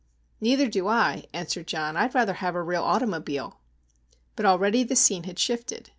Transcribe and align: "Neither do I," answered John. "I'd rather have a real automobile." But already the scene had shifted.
"Neither 0.41 0.67
do 0.67 0.87
I," 0.87 1.25
answered 1.31 1.67
John. 1.67 1.95
"I'd 1.95 2.15
rather 2.15 2.33
have 2.33 2.55
a 2.55 2.63
real 2.63 2.81
automobile." 2.81 3.59
But 4.35 4.47
already 4.47 4.83
the 4.83 4.95
scene 4.95 5.25
had 5.25 5.37
shifted. 5.37 5.89